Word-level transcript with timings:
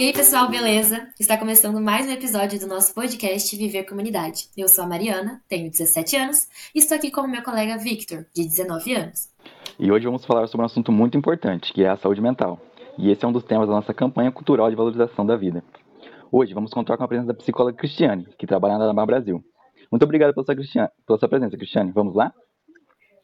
E 0.00 0.04
aí, 0.04 0.14
pessoal, 0.14 0.48
beleza? 0.48 1.08
Está 1.20 1.36
começando 1.36 1.78
mais 1.78 2.06
um 2.06 2.10
episódio 2.10 2.58
do 2.58 2.66
nosso 2.66 2.94
podcast 2.94 3.54
Viver 3.54 3.84
Comunidade. 3.84 4.48
Eu 4.56 4.66
sou 4.66 4.84
a 4.84 4.86
Mariana, 4.86 5.42
tenho 5.46 5.70
17 5.70 6.16
anos 6.16 6.48
e 6.74 6.78
estou 6.78 6.96
aqui 6.96 7.10
com 7.10 7.20
o 7.20 7.28
meu 7.28 7.42
colega 7.42 7.76
Victor, 7.76 8.24
de 8.34 8.44
19 8.44 8.94
anos. 8.94 9.28
E 9.78 9.92
hoje 9.92 10.06
vamos 10.06 10.24
falar 10.24 10.46
sobre 10.46 10.62
um 10.62 10.64
assunto 10.64 10.90
muito 10.90 11.18
importante, 11.18 11.70
que 11.74 11.84
é 11.84 11.90
a 11.90 11.98
saúde 11.98 12.22
mental. 12.22 12.58
E 12.96 13.10
esse 13.10 13.22
é 13.22 13.28
um 13.28 13.32
dos 13.32 13.44
temas 13.44 13.68
da 13.68 13.74
nossa 13.74 13.92
campanha 13.92 14.32
cultural 14.32 14.70
de 14.70 14.74
valorização 14.74 15.26
da 15.26 15.36
vida. 15.36 15.62
Hoje 16.32 16.54
vamos 16.54 16.72
contar 16.72 16.96
com 16.96 17.04
a 17.04 17.08
presença 17.08 17.34
da 17.34 17.34
psicóloga 17.34 17.76
Cristiane, 17.76 18.26
que 18.38 18.46
trabalha 18.46 18.78
na 18.78 18.86
Dama 18.86 19.04
Brasil. 19.04 19.44
Muito 19.92 20.04
obrigado 20.04 20.32
pela 20.32 20.46
sua, 20.46 20.90
pela 21.06 21.18
sua 21.18 21.28
presença, 21.28 21.58
Cristiane. 21.58 21.92
Vamos 21.92 22.14
lá? 22.14 22.32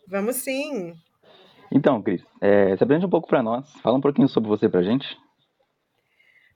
Vamos 0.06 0.36
sim. 0.36 0.92
Então, 1.72 2.02
Cris, 2.02 2.22
é, 2.38 2.76
se 2.76 2.84
apresente 2.84 3.06
um 3.06 3.10
pouco 3.10 3.26
para 3.26 3.42
nós. 3.42 3.72
Fala 3.80 3.96
um 3.96 4.02
pouquinho 4.02 4.28
sobre 4.28 4.50
você 4.50 4.68
para 4.68 4.80
a 4.80 4.84
gente. 4.84 5.16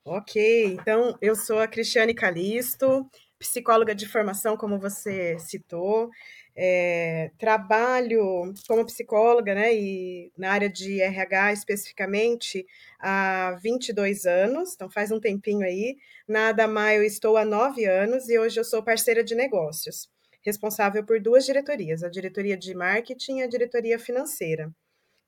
Ok, 0.05 0.65
então 0.65 1.17
eu 1.21 1.35
sou 1.37 1.59
a 1.59 1.69
Cristiane 1.69 2.15
Calisto, 2.15 3.07
psicóloga 3.39 3.95
de 3.95 4.09
formação, 4.09 4.57
como 4.57 4.79
você 4.79 5.39
citou. 5.39 6.09
É, 6.57 7.31
trabalho 7.39 8.53
como 8.67 8.85
psicóloga, 8.87 9.55
né, 9.55 9.75
e 9.75 10.33
na 10.37 10.53
área 10.53 10.69
de 10.71 11.01
RH 11.03 11.53
especificamente 11.53 12.67
há 12.99 13.53
22 13.63 14.25
anos, 14.25 14.75
então 14.75 14.91
faz 14.91 15.11
um 15.13 15.21
tempinho 15.21 15.65
aí. 15.65 15.97
Na 16.27 16.49
Adamar 16.49 16.95
eu 16.95 17.03
estou 17.03 17.37
há 17.37 17.45
nove 17.45 17.85
anos 17.85 18.29
e 18.29 18.39
hoje 18.39 18.59
eu 18.59 18.65
sou 18.65 18.83
parceira 18.83 19.23
de 19.23 19.35
negócios, 19.35 20.09
responsável 20.43 21.05
por 21.05 21.21
duas 21.21 21.45
diretorias, 21.45 22.03
a 22.03 22.09
diretoria 22.09 22.57
de 22.57 22.75
marketing 22.75 23.39
e 23.39 23.43
a 23.43 23.47
diretoria 23.49 23.99
financeira. 23.99 24.73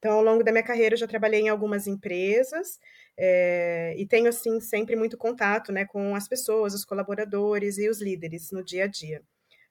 Então, 0.02 0.14
ao 0.14 0.22
longo 0.24 0.42
da 0.42 0.50
minha 0.50 0.64
carreira, 0.64 0.94
eu 0.94 0.98
já 0.98 1.06
trabalhei 1.06 1.42
em 1.42 1.48
algumas 1.48 1.86
empresas 1.86 2.80
é, 3.16 3.94
e 3.96 4.04
tenho, 4.04 4.28
assim, 4.28 4.58
sempre 4.58 4.96
muito 4.96 5.16
contato 5.16 5.70
né, 5.70 5.84
com 5.84 6.16
as 6.16 6.26
pessoas, 6.26 6.74
os 6.74 6.84
colaboradores 6.84 7.78
e 7.78 7.88
os 7.88 8.02
líderes 8.02 8.50
no 8.50 8.64
dia 8.64 8.82
a 8.82 8.86
dia. 8.88 9.22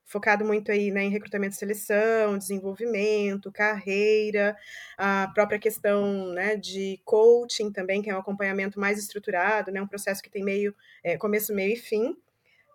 Focado 0.05 0.45
muito 0.45 0.71
aí 0.71 0.89
né, 0.89 1.03
em 1.03 1.09
recrutamento 1.09 1.55
e 1.55 1.57
seleção, 1.57 2.37
desenvolvimento, 2.37 3.51
carreira, 3.51 4.55
a 4.97 5.29
própria 5.33 5.59
questão 5.59 6.29
né, 6.31 6.55
de 6.55 7.01
coaching 7.03 7.69
também, 7.69 8.01
que 8.01 8.09
é 8.09 8.15
um 8.15 8.19
acompanhamento 8.19 8.79
mais 8.79 8.97
estruturado, 8.97 9.69
né, 9.69 9.81
um 9.81 9.87
processo 9.87 10.23
que 10.23 10.29
tem 10.29 10.45
meio, 10.45 10.73
é, 11.03 11.17
começo, 11.17 11.53
meio 11.53 11.73
e 11.73 11.77
fim. 11.77 12.15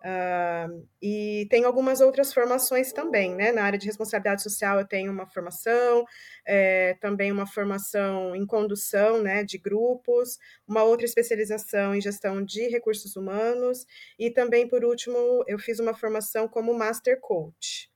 Uh, 0.07 0.87
e 1.01 1.45
tenho 1.49 1.67
algumas 1.67 1.99
outras 1.99 2.33
formações 2.33 2.93
também, 2.93 3.35
né? 3.35 3.51
Na 3.51 3.63
área 3.63 3.77
de 3.77 3.85
responsabilidade 3.85 4.41
social 4.41 4.79
eu 4.79 4.87
tenho 4.87 5.11
uma 5.11 5.27
formação, 5.27 6.05
é, 6.45 6.93
também 7.01 7.29
uma 7.29 7.45
formação 7.45 8.33
em 8.33 8.45
condução 8.45 9.21
né, 9.21 9.43
de 9.43 9.57
grupos, 9.57 10.37
uma 10.65 10.81
outra 10.83 11.05
especialização 11.05 11.93
em 11.93 11.99
gestão 11.99 12.41
de 12.41 12.69
recursos 12.69 13.17
humanos, 13.17 13.85
e 14.17 14.31
também, 14.31 14.65
por 14.65 14.85
último, 14.85 15.43
eu 15.45 15.59
fiz 15.59 15.77
uma 15.77 15.93
formação 15.93 16.47
como 16.47 16.73
Master 16.73 17.19
Coach. 17.19 17.91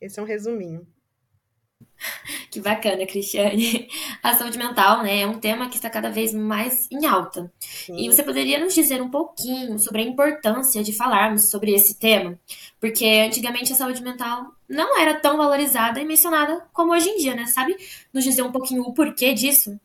Esse 0.00 0.18
é 0.18 0.22
um 0.22 0.26
resuminho. 0.26 0.84
Que 2.50 2.60
bacana, 2.60 3.06
Cristiane. 3.06 3.88
A 4.22 4.34
saúde 4.34 4.58
mental, 4.58 5.02
né, 5.02 5.22
é 5.22 5.26
um 5.26 5.40
tema 5.40 5.70
que 5.70 5.76
está 5.76 5.88
cada 5.88 6.10
vez 6.10 6.34
mais 6.34 6.86
em 6.90 7.06
alta. 7.06 7.50
Sim. 7.58 7.96
E 7.96 8.08
você 8.08 8.22
poderia 8.22 8.58
nos 8.58 8.74
dizer 8.74 9.00
um 9.00 9.10
pouquinho 9.10 9.78
sobre 9.78 10.02
a 10.02 10.04
importância 10.04 10.82
de 10.82 10.92
falarmos 10.92 11.50
sobre 11.50 11.72
esse 11.72 11.98
tema? 11.98 12.38
Porque 12.78 13.06
antigamente 13.26 13.72
a 13.72 13.76
saúde 13.76 14.02
mental 14.02 14.52
não 14.68 14.98
era 14.98 15.14
tão 15.14 15.38
valorizada 15.38 15.98
e 15.98 16.04
mencionada 16.04 16.66
como 16.74 16.92
hoje 16.92 17.08
em 17.08 17.16
dia, 17.16 17.34
né? 17.34 17.46
Sabe 17.46 17.74
nos 18.12 18.22
dizer 18.22 18.42
um 18.42 18.52
pouquinho 18.52 18.82
o 18.82 18.92
porquê 18.92 19.32
disso? 19.32 19.80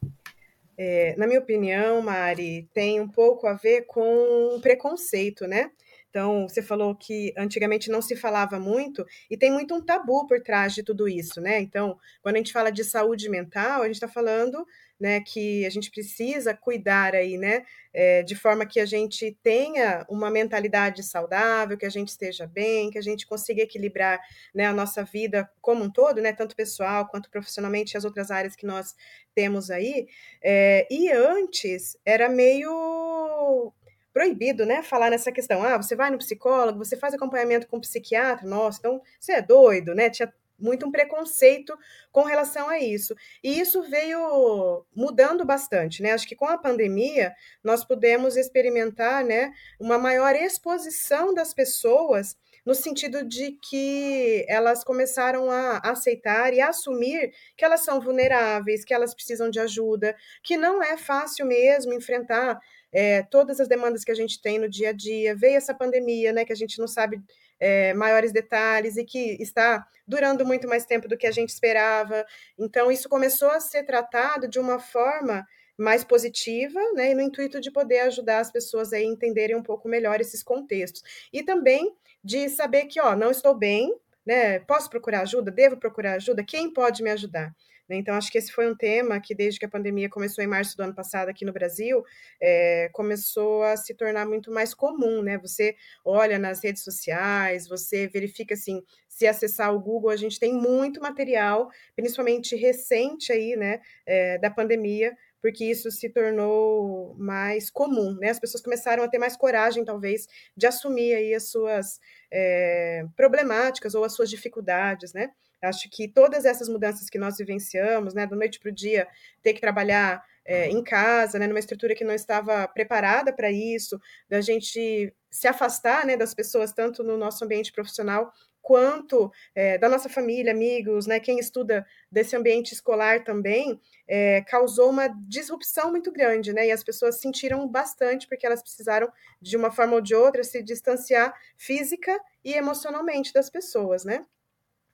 É, 0.78 1.16
na 1.18 1.26
minha 1.26 1.40
opinião, 1.40 2.02
Mari, 2.02 2.70
tem 2.74 3.00
um 3.00 3.08
pouco 3.08 3.48
a 3.48 3.54
ver 3.54 3.86
com 3.88 4.60
preconceito, 4.62 5.48
né? 5.48 5.72
Então, 6.18 6.50
você 6.50 6.64
falou 6.64 6.96
que 6.96 7.32
antigamente 7.38 7.92
não 7.92 8.02
se 8.02 8.16
falava 8.16 8.60
muito 8.60 9.06
e 9.30 9.38
tem 9.38 9.52
muito 9.52 9.76
um 9.76 9.80
tabu 9.80 10.26
por 10.26 10.42
trás 10.42 10.74
de 10.74 10.82
tudo 10.82 11.08
isso, 11.08 11.40
né? 11.40 11.60
Então, 11.60 11.96
quando 12.24 12.38
a 12.38 12.38
gente 12.40 12.52
fala 12.52 12.72
de 12.72 12.84
saúde 12.84 13.30
mental, 13.30 13.84
a 13.84 13.86
gente 13.86 13.98
está 13.98 14.08
falando 14.08 14.66
né, 15.00 15.22
que 15.22 15.64
a 15.64 15.70
gente 15.70 15.92
precisa 15.92 16.56
cuidar 16.56 17.14
aí, 17.14 17.38
né, 17.38 17.64
é, 17.94 18.24
de 18.24 18.34
forma 18.36 18.66
que 18.66 18.80
a 18.80 18.86
gente 18.86 19.38
tenha 19.44 20.04
uma 20.10 20.32
mentalidade 20.32 21.04
saudável, 21.04 21.78
que 21.78 21.86
a 21.86 21.90
gente 21.90 22.10
esteja 22.10 22.48
bem, 22.48 22.90
que 22.90 22.98
a 22.98 23.02
gente 23.02 23.28
consiga 23.28 23.62
equilibrar, 23.62 24.20
né, 24.56 24.66
a 24.66 24.74
nossa 24.74 25.04
vida 25.04 25.48
como 25.62 25.84
um 25.84 25.92
todo, 25.92 26.20
né, 26.20 26.34
tanto 26.34 26.56
pessoal 26.56 27.08
quanto 27.08 27.30
profissionalmente, 27.30 27.96
as 27.96 28.06
outras 28.06 28.32
áreas 28.32 28.56
que 28.56 28.66
nós 28.66 28.96
temos 29.36 29.70
aí. 29.70 30.08
É, 30.42 30.88
e 30.90 31.12
antes 31.12 31.96
era 32.04 32.28
meio 32.28 33.72
proibido, 34.18 34.66
né, 34.66 34.82
falar 34.82 35.12
nessa 35.12 35.32
questão. 35.32 35.64
Ah, 35.64 35.78
você 35.78 35.96
vai 35.96 36.10
no 36.10 36.18
psicólogo, 36.18 36.84
você 36.84 36.98
faz 36.98 37.14
acompanhamento 37.14 37.68
com 37.68 37.78
um 37.78 37.82
psiquiatra, 37.82 38.48
nossa, 38.48 38.80
então 38.80 39.00
você 39.20 39.34
é 39.34 39.42
doido, 39.44 39.94
né? 39.94 40.10
Tinha 40.10 40.34
muito 40.60 40.88
um 40.88 40.92
preconceito 40.92 41.78
com 42.12 42.24
relação 42.24 42.68
a 42.68 42.80
isso. 42.80 43.14
E 43.44 43.60
isso 43.60 43.84
veio 43.84 44.84
mudando 44.96 45.46
bastante, 45.46 46.02
né? 46.02 46.14
Acho 46.14 46.28
que 46.28 46.36
com 46.36 46.48
a 46.48 46.58
pandemia 46.58 47.32
nós 47.64 47.86
pudemos 47.86 48.36
experimentar, 48.36 49.24
né, 49.24 49.54
uma 49.80 50.00
maior 50.00 50.36
exposição 50.36 51.32
das 51.32 51.54
pessoas 51.54 52.36
no 52.66 52.74
sentido 52.74 53.24
de 53.24 53.52
que 53.70 54.44
elas 54.50 54.84
começaram 54.84 55.52
a 55.52 55.78
aceitar 55.78 56.54
e 56.56 56.60
a 56.60 56.70
assumir 56.70 57.32
que 57.56 57.64
elas 57.64 57.82
são 57.82 58.02
vulneráveis, 58.02 58.84
que 58.84 58.96
elas 58.96 59.14
precisam 59.14 59.50
de 59.50 59.60
ajuda, 59.60 60.16
que 60.44 60.58
não 60.58 60.82
é 60.82 60.98
fácil 60.98 61.46
mesmo 61.46 61.94
enfrentar 61.94 62.60
é, 62.98 63.22
todas 63.22 63.60
as 63.60 63.68
demandas 63.68 64.04
que 64.04 64.10
a 64.10 64.16
gente 64.16 64.42
tem 64.42 64.58
no 64.58 64.68
dia 64.68 64.90
a 64.90 64.92
dia. 64.92 65.36
Veio 65.36 65.56
essa 65.56 65.72
pandemia, 65.72 66.34
né, 66.34 66.44
que 66.44 66.52
a 66.52 66.56
gente 66.56 66.80
não 66.80 66.88
sabe 66.88 67.22
é, 67.60 67.94
maiores 67.94 68.32
detalhes 68.32 68.98
e 68.98 69.06
que 69.06 69.38
está 69.40 69.86
durando 70.08 70.44
muito 70.44 70.68
mais 70.68 70.84
tempo 70.84 71.08
do 71.08 71.16
que 71.16 71.28
a 71.28 71.32
gente 71.32 71.50
esperava. 71.50 72.26
Então, 72.58 72.92
isso 72.92 73.08
começou 73.08 73.52
a 73.52 73.60
ser 73.60 73.84
tratado 73.84 74.48
de 74.48 74.58
uma 74.58 74.80
forma 74.80 75.46
mais 75.78 76.04
positiva, 76.04 76.80
né, 76.96 77.12
e 77.12 77.14
no 77.14 77.22
intuito 77.22 77.62
de 77.62 77.70
poder 77.70 78.00
ajudar 78.00 78.40
as 78.40 78.52
pessoas 78.52 78.92
a 78.92 79.00
entenderem 79.00 79.56
um 79.56 79.62
pouco 79.62 79.88
melhor 79.88 80.20
esses 80.20 80.42
contextos. 80.42 81.04
E 81.32 81.44
também 81.44 81.96
de 82.24 82.50
saber 82.50 82.86
que, 82.86 83.00
ó, 83.00 83.16
não 83.16 83.30
estou 83.30 83.54
bem, 83.54 83.96
né, 84.26 84.58
posso 84.62 84.90
procurar 84.90 85.22
ajuda, 85.22 85.52
devo 85.52 85.78
procurar 85.78 86.14
ajuda, 86.14 86.44
quem 86.44 86.74
pode 86.74 87.04
me 87.04 87.12
ajudar? 87.12 87.56
Então, 87.96 88.16
acho 88.16 88.32
que 88.32 88.38
esse 88.38 88.52
foi 88.52 88.70
um 88.70 88.76
tema 88.76 89.20
que, 89.20 89.34
desde 89.34 89.60
que 89.60 89.66
a 89.66 89.70
pandemia 89.70 90.10
começou 90.10 90.44
em 90.44 90.48
março 90.48 90.76
do 90.76 90.84
ano 90.84 90.94
passado 90.94 91.30
aqui 91.30 91.46
no 91.46 91.54
Brasil, 91.54 92.04
é, 92.42 92.90
começou 92.94 93.64
a 93.64 93.78
se 93.78 93.94
tornar 93.94 94.26
muito 94.26 94.52
mais 94.52 94.74
comum. 94.74 95.22
Né? 95.22 95.38
Você 95.38 95.76
olha 96.04 96.38
nas 96.38 96.64
redes 96.64 96.84
sociais, 96.84 97.68
você 97.68 98.08
verifica 98.08 98.54
assim, 98.54 98.84
se 99.08 99.26
acessar 99.26 99.74
o 99.74 99.80
Google, 99.80 100.12
a 100.12 100.16
gente 100.16 100.40
tem 100.40 100.54
muito 100.54 101.02
material, 101.02 101.70
principalmente 101.96 102.56
recente 102.56 103.32
aí, 103.32 103.56
né, 103.56 103.82
é, 104.06 104.38
da 104.38 104.52
pandemia, 104.52 105.16
porque 105.42 105.66
isso 105.66 105.90
se 105.90 106.10
tornou 106.10 107.16
mais 107.18 107.70
comum, 107.70 108.16
né? 108.16 108.30
As 108.30 108.40
pessoas 108.40 108.62
começaram 108.62 109.04
a 109.04 109.08
ter 109.08 109.18
mais 109.18 109.38
coragem, 109.38 109.86
talvez, 109.86 110.28
de 110.56 110.68
assumir 110.68 111.14
aí 111.14 111.34
as 111.34 111.50
suas 111.50 112.00
é, 112.32 113.06
problemáticas 113.16 113.96
ou 113.96 114.04
as 114.04 114.14
suas 114.14 114.30
dificuldades, 114.30 115.14
né? 115.14 115.32
Acho 115.62 115.90
que 115.90 116.08
todas 116.08 116.46
essas 116.46 116.70
mudanças 116.70 117.10
que 117.10 117.18
nós 117.18 117.38
vivenciamos, 117.38 118.14
né, 118.14 118.28
do 118.28 118.36
noite 118.36 118.60
para 118.60 118.70
o 118.70 118.74
dia, 118.74 119.08
ter 119.42 119.54
que 119.54 119.62
trabalhar 119.62 120.24
é, 120.46 120.70
em 120.70 120.84
casa, 120.84 121.38
né, 121.40 121.48
numa 121.48 121.60
estrutura 121.60 121.96
que 121.96 122.04
não 122.06 122.14
estava 122.14 122.68
preparada 122.68 123.34
para 123.34 123.52
isso, 123.52 124.00
da 124.30 124.40
gente 124.40 125.14
se 125.30 125.48
afastar 125.48 126.06
né, 126.06 126.16
das 126.16 126.34
pessoas, 126.34 126.72
tanto 126.72 127.04
no 127.04 127.18
nosso 127.18 127.44
ambiente 127.44 127.72
profissional 127.72 128.32
quanto 128.62 129.32
é, 129.56 129.78
da 129.78 129.88
nossa 129.88 130.10
família, 130.10 130.52
amigos, 130.52 131.08
né, 131.08 131.20
quem 131.22 131.40
estuda 131.40 131.86
desse 132.12 132.36
ambiente 132.36 132.74
escolar 132.74 133.24
também, 133.24 133.80
é, 134.08 134.42
causou 134.42 134.90
uma 134.90 135.08
disrupção 135.08 135.90
muito 135.90 136.12
grande, 136.12 136.52
né, 136.52 136.68
e 136.68 136.72
as 136.72 136.84
pessoas 136.84 137.20
sentiram 137.20 137.66
bastante 137.68 138.28
porque 138.28 138.46
elas 138.46 138.62
precisaram, 138.62 139.10
de 139.42 139.56
uma 139.56 139.72
forma 139.72 139.96
ou 139.96 140.02
de 140.02 140.14
outra, 140.16 140.44
se 140.44 140.62
distanciar 140.62 141.34
física 141.58 142.20
e 142.44 142.54
emocionalmente 142.54 143.32
das 143.34 143.50
pessoas, 143.50 144.04
né. 144.04 144.26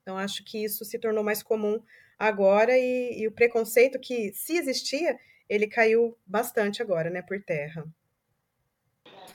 Então, 0.04 0.18
acho 0.18 0.44
que 0.44 0.64
isso 0.64 0.86
se 0.86 1.00
tornou 1.00 1.24
mais 1.24 1.42
comum 1.42 1.82
agora 2.20 2.78
e, 2.78 3.22
e 3.22 3.28
o 3.28 3.32
preconceito 3.32 4.00
que, 4.00 4.32
se 4.34 4.58
existia, 4.58 5.18
ele 5.50 5.66
caiu 5.66 6.16
bastante 6.26 6.82
agora, 6.82 7.10
né, 7.10 7.22
por 7.22 7.42
terra. 7.42 7.86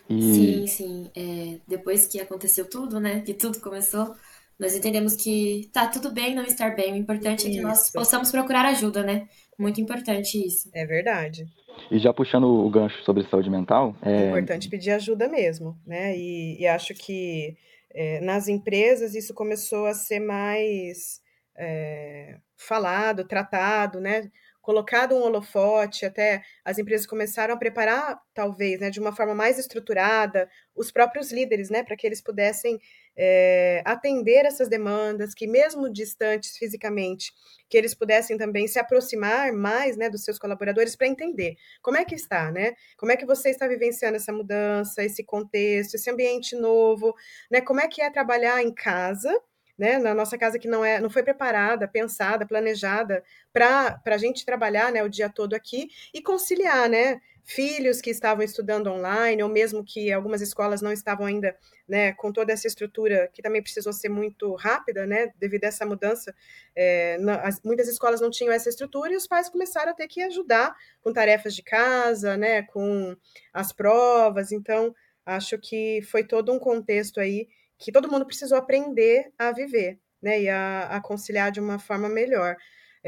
E... 0.08 0.22
Sim, 0.22 0.66
sim. 0.66 1.10
É, 1.16 1.58
depois 1.66 2.06
que 2.06 2.20
aconteceu 2.20 2.68
tudo, 2.68 3.00
né, 3.00 3.20
que 3.20 3.34
tudo 3.34 3.60
começou, 3.60 4.14
nós 4.58 4.74
entendemos 4.74 5.14
que 5.14 5.70
tá 5.72 5.86
tudo 5.86 6.10
bem 6.10 6.34
não 6.34 6.42
estar 6.42 6.74
bem. 6.74 6.92
O 6.92 6.96
importante 6.96 7.40
isso. 7.40 7.48
é 7.48 7.52
que 7.52 7.60
nós 7.60 7.90
possamos 7.90 8.30
procurar 8.30 8.64
ajuda, 8.66 9.04
né? 9.04 9.28
Muito 9.56 9.80
importante 9.80 10.44
isso. 10.44 10.68
É 10.72 10.84
verdade. 10.84 11.46
E 11.90 11.98
já 11.98 12.12
puxando 12.12 12.44
o 12.44 12.68
gancho 12.68 13.00
sobre 13.04 13.22
saúde 13.28 13.48
mental, 13.48 13.94
é, 14.02 14.10
é 14.10 14.28
importante 14.28 14.68
pedir 14.68 14.90
ajuda 14.90 15.28
mesmo, 15.28 15.78
né? 15.86 16.16
E, 16.16 16.60
e 16.60 16.66
acho 16.66 16.92
que 16.94 17.56
é, 17.90 18.20
nas 18.20 18.48
empresas 18.48 19.14
isso 19.14 19.34
começou 19.34 19.86
a 19.86 19.94
ser 19.94 20.20
mais 20.20 21.20
é, 21.56 22.38
falado, 22.56 23.26
tratado, 23.26 24.00
né? 24.00 24.30
colocado 24.68 25.14
um 25.14 25.22
holofote, 25.22 26.04
até 26.04 26.42
as 26.62 26.76
empresas 26.76 27.06
começaram 27.06 27.54
a 27.54 27.56
preparar, 27.56 28.20
talvez, 28.34 28.78
né, 28.78 28.90
de 28.90 29.00
uma 29.00 29.16
forma 29.16 29.34
mais 29.34 29.58
estruturada, 29.58 30.46
os 30.76 30.92
próprios 30.92 31.32
líderes, 31.32 31.70
né, 31.70 31.82
para 31.82 31.96
que 31.96 32.06
eles 32.06 32.20
pudessem 32.20 32.78
é, 33.20 33.82
atender 33.84 34.44
essas 34.46 34.68
demandas, 34.68 35.34
que 35.34 35.48
mesmo 35.48 35.92
distantes 35.92 36.56
fisicamente, 36.56 37.32
que 37.68 37.76
eles 37.76 37.92
pudessem 37.92 38.38
também 38.38 38.68
se 38.68 38.78
aproximar 38.78 39.52
mais, 39.52 39.96
né, 39.96 40.08
dos 40.08 40.22
seus 40.22 40.38
colaboradores 40.38 40.94
para 40.94 41.08
entender 41.08 41.56
como 41.82 41.96
é 41.96 42.04
que 42.04 42.14
está, 42.14 42.52
né, 42.52 42.74
como 42.96 43.10
é 43.10 43.16
que 43.16 43.26
você 43.26 43.50
está 43.50 43.66
vivenciando 43.66 44.16
essa 44.16 44.32
mudança, 44.32 45.02
esse 45.02 45.24
contexto, 45.24 45.94
esse 45.96 46.08
ambiente 46.08 46.54
novo, 46.54 47.12
né, 47.50 47.60
como 47.60 47.80
é 47.80 47.88
que 47.88 48.00
é 48.00 48.08
trabalhar 48.08 48.62
em 48.62 48.72
casa, 48.72 49.34
né, 49.76 49.98
na 49.98 50.14
nossa 50.14 50.38
casa 50.38 50.58
que 50.58 50.68
não 50.68 50.84
é, 50.84 51.00
não 51.00 51.10
foi 51.10 51.22
preparada, 51.22 51.88
pensada, 51.88 52.46
planejada 52.46 53.22
para 53.52 54.00
a 54.06 54.18
gente 54.18 54.44
trabalhar, 54.44 54.92
né, 54.92 55.02
o 55.02 55.08
dia 55.08 55.28
todo 55.28 55.54
aqui 55.54 55.88
e 56.14 56.22
conciliar, 56.22 56.88
né, 56.88 57.20
filhos 57.48 58.02
que 58.02 58.10
estavam 58.10 58.44
estudando 58.44 58.88
online 58.88 59.42
ou 59.42 59.48
mesmo 59.48 59.82
que 59.82 60.12
algumas 60.12 60.42
escolas 60.42 60.82
não 60.82 60.92
estavam 60.92 61.24
ainda, 61.24 61.56
né, 61.88 62.12
com 62.12 62.30
toda 62.30 62.52
essa 62.52 62.66
estrutura 62.66 63.30
que 63.32 63.40
também 63.40 63.62
precisou 63.62 63.90
ser 63.90 64.10
muito 64.10 64.54
rápida, 64.54 65.06
né, 65.06 65.32
devido 65.38 65.64
a 65.64 65.68
essa 65.68 65.86
mudança, 65.86 66.34
é, 66.76 67.16
as, 67.42 67.62
muitas 67.62 67.88
escolas 67.88 68.20
não 68.20 68.28
tinham 68.28 68.52
essa 68.52 68.68
estrutura 68.68 69.14
e 69.14 69.16
os 69.16 69.26
pais 69.26 69.48
começaram 69.48 69.92
a 69.92 69.94
ter 69.94 70.06
que 70.08 70.22
ajudar 70.24 70.76
com 71.00 71.10
tarefas 71.10 71.54
de 71.54 71.62
casa, 71.62 72.36
né, 72.36 72.64
com 72.64 73.16
as 73.50 73.72
provas, 73.72 74.52
então 74.52 74.94
acho 75.24 75.56
que 75.58 76.02
foi 76.02 76.24
todo 76.24 76.52
um 76.52 76.58
contexto 76.58 77.18
aí 77.18 77.48
que 77.78 77.90
todo 77.90 78.10
mundo 78.10 78.26
precisou 78.26 78.58
aprender 78.58 79.32
a 79.38 79.52
viver, 79.52 79.98
né, 80.20 80.42
e 80.42 80.50
a, 80.50 80.82
a 80.82 81.00
conciliar 81.00 81.50
de 81.50 81.60
uma 81.60 81.78
forma 81.78 82.10
melhor. 82.10 82.58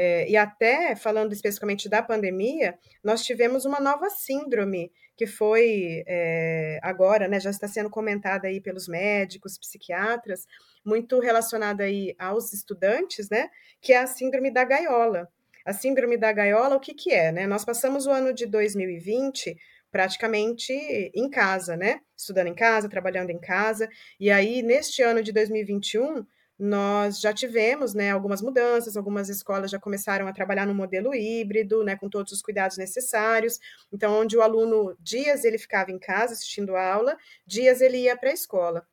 É, 0.03 0.27
e 0.31 0.35
até 0.35 0.97
falando 0.97 1.35
especificamente 1.35 1.87
da 1.87 2.03
pandemia, 2.03 2.79
nós 3.05 3.23
tivemos 3.23 3.67
uma 3.67 3.79
nova 3.79 4.09
síndrome 4.09 4.91
que 5.15 5.27
foi 5.27 6.03
é, 6.07 6.81
agora, 6.83 7.29
né, 7.29 7.39
já 7.39 7.51
está 7.51 7.69
sendo 7.69 7.91
comentada 7.91 8.49
aí 8.49 8.63
pelos 8.63 8.89
médicos, 8.89 9.59
psiquiatras, 9.59 10.47
muito 10.83 11.21
relacionada 11.21 11.85
aí 11.85 12.17
aos 12.19 12.51
estudantes, 12.55 13.29
né, 13.29 13.51
que 13.79 13.93
é 13.93 13.99
a 13.99 14.07
síndrome 14.07 14.51
da 14.51 14.65
gaiola. 14.65 15.29
A 15.67 15.75
síndrome 15.75 16.17
da 16.17 16.33
gaiola, 16.33 16.77
o 16.77 16.81
que 16.81 16.95
que 16.95 17.13
é, 17.13 17.31
né? 17.31 17.47
Nós 17.47 17.67
passamos 17.67 18.07
o 18.07 18.11
ano 18.11 18.33
de 18.33 18.47
2020 18.47 19.55
praticamente 19.93 20.73
em 21.15 21.29
casa, 21.29 21.77
né? 21.77 22.01
Estudando 22.17 22.47
em 22.47 22.55
casa, 22.55 22.89
trabalhando 22.89 23.29
em 23.29 23.39
casa. 23.39 23.87
E 24.19 24.31
aí, 24.31 24.63
neste 24.63 25.03
ano 25.03 25.23
de 25.23 25.31
2021, 25.31 26.25
nós 26.61 27.19
já 27.21 27.33
tivemos 27.33 27.95
né, 27.95 28.11
algumas 28.11 28.43
mudanças, 28.43 28.95
algumas 28.95 29.31
escolas 29.31 29.71
já 29.71 29.79
começaram 29.79 30.29
a 30.29 30.33
trabalhar 30.33 30.67
no 30.67 30.75
modelo 30.75 31.15
híbrido, 31.15 31.83
né, 31.83 31.97
com 31.97 32.11
todos 32.11 32.33
os 32.33 32.43
cuidados 32.43 32.77
necessários. 32.77 33.59
Então, 33.91 34.13
onde 34.21 34.37
o 34.37 34.43
aluno, 34.43 34.95
dias 35.01 35.45
ele 35.45 35.57
ficava 35.57 35.91
em 35.91 35.99
casa 35.99 36.35
assistindo 36.35 36.77
aula, 36.77 37.17
dias 37.47 37.81
ele 37.81 37.97
ia 37.99 38.17
para 38.17 38.29
a 38.29 38.35
escola. 38.35 38.87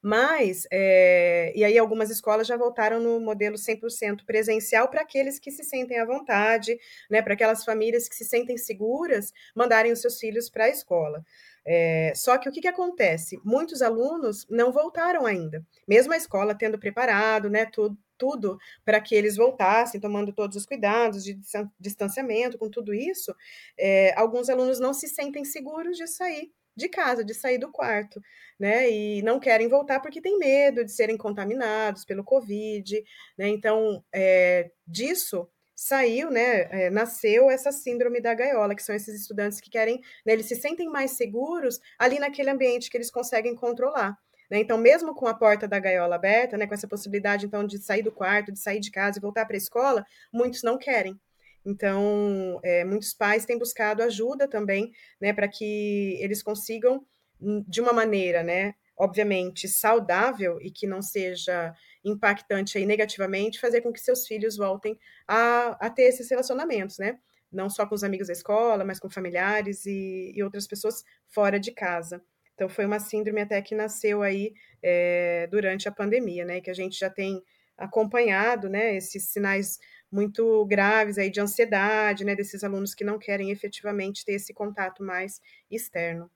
Mas, 0.00 0.68
é, 0.70 1.52
e 1.56 1.64
aí 1.64 1.76
algumas 1.76 2.10
escolas 2.10 2.46
já 2.46 2.56
voltaram 2.56 3.00
no 3.00 3.18
modelo 3.18 3.56
100% 3.58 4.24
presencial 4.24 4.88
para 4.88 5.00
aqueles 5.00 5.40
que 5.40 5.50
se 5.50 5.64
sentem 5.64 5.98
à 5.98 6.04
vontade, 6.04 6.78
né, 7.10 7.20
para 7.20 7.34
aquelas 7.34 7.64
famílias 7.64 8.08
que 8.08 8.14
se 8.14 8.24
sentem 8.24 8.56
seguras 8.56 9.32
mandarem 9.56 9.90
os 9.90 10.00
seus 10.00 10.20
filhos 10.20 10.48
para 10.48 10.66
a 10.66 10.68
escola. 10.68 11.24
É, 11.66 12.12
só 12.14 12.38
que 12.38 12.48
o 12.48 12.52
que, 12.52 12.60
que 12.60 12.68
acontece? 12.68 13.40
Muitos 13.44 13.82
alunos 13.82 14.46
não 14.48 14.70
voltaram 14.70 15.26
ainda, 15.26 15.66
mesmo 15.86 16.12
a 16.12 16.16
escola 16.16 16.54
tendo 16.54 16.78
preparado 16.78 17.50
né, 17.50 17.66
tudo, 17.66 17.98
tudo 18.16 18.56
para 18.84 19.00
que 19.00 19.14
eles 19.14 19.36
voltassem, 19.36 20.00
tomando 20.00 20.32
todos 20.32 20.56
os 20.56 20.64
cuidados 20.64 21.24
de 21.24 21.38
distanciamento, 21.78 22.56
com 22.56 22.70
tudo 22.70 22.94
isso, 22.94 23.34
é, 23.76 24.14
alguns 24.16 24.48
alunos 24.48 24.78
não 24.78 24.94
se 24.94 25.08
sentem 25.08 25.44
seguros 25.44 25.96
de 25.96 26.06
sair 26.06 26.52
de 26.76 26.88
casa, 26.90 27.24
de 27.24 27.32
sair 27.32 27.56
do 27.58 27.72
quarto, 27.72 28.20
né? 28.60 28.90
E 28.90 29.22
não 29.22 29.40
querem 29.40 29.66
voltar 29.66 30.00
porque 30.00 30.20
têm 30.20 30.38
medo 30.38 30.84
de 30.84 30.92
serem 30.92 31.16
contaminados 31.16 32.04
pelo 32.04 32.22
Covid, 32.22 33.02
né? 33.38 33.48
Então, 33.48 34.04
é, 34.12 34.70
disso 34.86 35.48
saiu, 35.76 36.30
né, 36.30 36.62
é, 36.70 36.90
nasceu 36.90 37.50
essa 37.50 37.70
síndrome 37.70 38.18
da 38.18 38.32
gaiola, 38.32 38.74
que 38.74 38.82
são 38.82 38.94
esses 38.94 39.20
estudantes 39.20 39.60
que 39.60 39.68
querem, 39.68 40.00
né, 40.24 40.32
eles 40.32 40.46
se 40.46 40.56
sentem 40.56 40.88
mais 40.88 41.10
seguros 41.12 41.78
ali 41.98 42.18
naquele 42.18 42.48
ambiente 42.48 42.90
que 42.90 42.96
eles 42.96 43.10
conseguem 43.10 43.54
controlar. 43.54 44.16
Né? 44.50 44.58
Então, 44.58 44.78
mesmo 44.78 45.14
com 45.14 45.26
a 45.26 45.34
porta 45.34 45.68
da 45.68 45.78
gaiola 45.78 46.16
aberta, 46.16 46.56
né, 46.56 46.66
com 46.66 46.72
essa 46.72 46.88
possibilidade, 46.88 47.44
então, 47.44 47.66
de 47.66 47.78
sair 47.78 48.02
do 48.02 48.10
quarto, 48.10 48.50
de 48.50 48.58
sair 48.58 48.80
de 48.80 48.90
casa 48.90 49.18
e 49.18 49.20
voltar 49.20 49.44
para 49.44 49.56
a 49.56 49.58
escola, 49.58 50.04
muitos 50.32 50.62
não 50.62 50.78
querem. 50.78 51.20
Então, 51.64 52.58
é, 52.62 52.84
muitos 52.84 53.12
pais 53.12 53.44
têm 53.44 53.58
buscado 53.58 54.02
ajuda 54.02 54.48
também, 54.48 54.92
né, 55.20 55.32
para 55.32 55.48
que 55.48 56.16
eles 56.22 56.42
consigam, 56.42 57.04
hum, 57.40 57.62
de 57.68 57.82
uma 57.82 57.92
maneira, 57.92 58.42
né, 58.42 58.74
obviamente 58.96 59.68
saudável 59.68 60.58
e 60.60 60.70
que 60.70 60.86
não 60.86 61.02
seja 61.02 61.74
impactante 62.04 62.78
aí 62.78 62.86
negativamente, 62.86 63.60
fazer 63.60 63.80
com 63.80 63.92
que 63.92 64.00
seus 64.00 64.26
filhos 64.26 64.56
voltem 64.56 64.98
a, 65.26 65.86
a 65.86 65.90
ter 65.90 66.04
esses 66.04 66.30
relacionamentos, 66.30 66.98
né? 66.98 67.18
Não 67.52 67.68
só 67.68 67.86
com 67.86 67.94
os 67.94 68.04
amigos 68.04 68.28
da 68.28 68.32
escola, 68.32 68.84
mas 68.84 68.98
com 68.98 69.10
familiares 69.10 69.86
e, 69.86 70.32
e 70.34 70.42
outras 70.42 70.66
pessoas 70.66 71.02
fora 71.28 71.58
de 71.58 71.72
casa. 71.72 72.22
Então, 72.54 72.68
foi 72.68 72.86
uma 72.86 72.98
síndrome 72.98 73.40
até 73.42 73.60
que 73.60 73.74
nasceu 73.74 74.22
aí 74.22 74.54
é, 74.82 75.46
durante 75.50 75.88
a 75.88 75.92
pandemia, 75.92 76.44
né? 76.44 76.60
Que 76.60 76.70
a 76.70 76.74
gente 76.74 76.98
já 76.98 77.10
tem 77.10 77.42
acompanhado, 77.76 78.68
né? 78.68 78.96
Esses 78.96 79.28
sinais 79.28 79.78
muito 80.10 80.64
graves 80.66 81.18
aí 81.18 81.30
de 81.30 81.40
ansiedade, 81.40 82.24
né, 82.24 82.34
desses 82.34 82.62
alunos 82.64 82.94
que 82.94 83.04
não 83.04 83.18
querem 83.18 83.50
efetivamente 83.50 84.24
ter 84.24 84.34
esse 84.34 84.54
contato 84.54 85.02
mais 85.02 85.40
externo. 85.70 86.30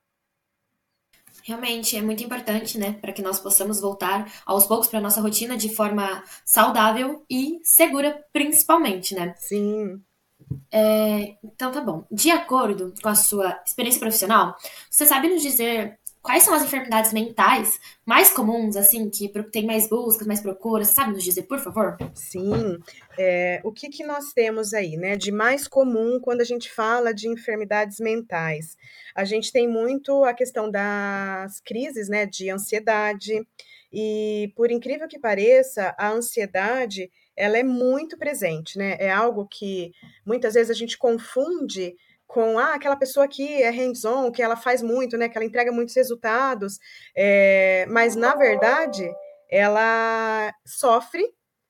Realmente 1.43 1.97
é 1.97 2.03
muito 2.03 2.23
importante, 2.23 2.79
né, 2.79 2.93
para 3.01 3.13
que 3.13 3.23
nós 3.23 3.39
possamos 3.39 3.81
voltar 3.81 4.31
aos 4.45 4.67
poucos 4.67 4.89
para 4.89 5.01
nossa 5.01 5.21
rotina 5.21 5.57
de 5.57 5.75
forma 5.75 6.23
saudável 6.45 7.25
e 7.29 7.61
segura, 7.63 8.25
principalmente, 8.33 9.15
né? 9.15 9.35
Sim. 9.37 10.01
É, 10.73 11.37
então 11.45 11.71
tá 11.71 11.81
bom. 11.81 12.05
De 12.11 12.31
acordo 12.31 12.95
com 13.03 13.09
a 13.09 13.15
sua 13.15 13.61
experiência 13.65 14.01
profissional, 14.01 14.57
você 14.91 15.07
sabe 15.07 15.29
nos 15.29 15.43
dizer 15.43 15.99
quais 16.23 16.43
são 16.43 16.55
as 16.55 16.63
enfermidades 16.63 17.13
mentais 17.13 17.81
mais 18.05 18.31
comuns, 18.31 18.77
assim, 18.77 19.09
que 19.09 19.29
tem 19.51 19.65
mais 19.65 19.89
buscas, 19.89 20.27
mais 20.27 20.41
procuras? 20.41 20.89
Sabe 20.89 21.13
nos 21.13 21.25
dizer, 21.25 21.43
por 21.43 21.59
favor? 21.59 21.97
Sim. 22.15 22.79
É, 23.19 23.61
o 23.65 23.73
que, 23.73 23.89
que 23.89 24.05
nós 24.05 24.33
temos 24.33 24.75
aí, 24.75 24.97
né, 24.97 25.17
de 25.17 25.33
mais 25.33 25.67
comum 25.67 26.21
quando 26.21 26.41
a 26.41 26.45
gente 26.45 26.71
fala 26.71 27.15
de 27.15 27.29
enfermidades 27.29 27.99
mentais? 28.01 28.77
A 29.15 29.25
gente 29.25 29.53
tem 29.53 29.69
muito 29.69 30.25
a 30.25 30.35
questão 30.35 30.71
das 30.71 31.61
crises, 31.61 32.09
né, 32.09 32.27
de 32.27 32.51
ansiedade, 32.51 33.47
e 33.93 34.53
por 34.55 34.71
incrível 34.71 35.09
que 35.09 35.19
pareça, 35.19 35.95
a 35.99 36.11
ansiedade, 36.11 37.11
ela 37.37 37.59
é 37.59 37.63
muito 37.63 38.17
presente, 38.17 38.79
né? 38.79 38.97
É 39.01 39.11
algo 39.11 39.49
que 39.49 39.93
muitas 40.25 40.55
vezes 40.55 40.71
a 40.71 40.75
gente 40.75 40.97
confunde 40.97 41.97
com 42.31 42.59
ah, 42.61 42.75
aquela 42.75 42.97
pessoa 42.97 43.27
que 43.27 43.61
é 43.61 43.71
hands-on, 43.71 44.31
que 44.31 44.41
ela 44.41 44.55
faz 44.55 44.83
muito, 44.83 45.19
né? 45.19 45.29
Que 45.29 45.37
ela 45.37 45.45
entrega 45.45 45.73
muitos 45.73 45.97
resultados, 45.97 46.79
é, 47.17 47.87
mas 47.89 48.15
na 48.15 48.37
verdade 48.37 49.11
ela 49.51 50.53
sofre 50.65 51.25